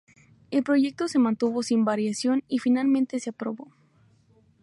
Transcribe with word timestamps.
El 0.49 0.63
proyecto 0.63 1.07
se 1.07 1.19
mantuvo 1.19 1.61
sin 1.61 1.85
variación 1.85 2.43
y 2.47 2.57
finalmente 2.57 3.19
se 3.19 3.29
aprobó. 3.29 3.67